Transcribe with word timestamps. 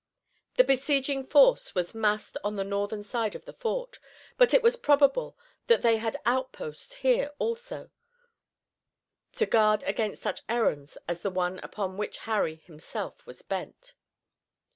The 0.55 0.63
besieging 0.63 1.27
force 1.27 1.75
was 1.75 1.93
massed 1.93 2.35
on 2.43 2.55
the 2.55 2.63
northern 2.63 3.03
side 3.03 3.35
of 3.35 3.45
the 3.45 3.53
fort, 3.53 3.99
but 4.35 4.51
it 4.51 4.63
was 4.63 4.75
probable 4.75 5.37
that 5.67 5.83
they 5.83 5.97
had 5.97 6.17
outposts 6.25 6.95
here 7.05 7.29
also, 7.37 7.91
to 9.33 9.45
guard 9.45 9.83
against 9.83 10.23
such 10.23 10.41
errands 10.49 10.97
as 11.07 11.21
the 11.21 11.29
one 11.29 11.59
upon 11.59 11.97
which 11.97 12.17
Harry 12.25 12.55
himself 12.55 13.23
was 13.27 13.43
bent. 13.43 13.93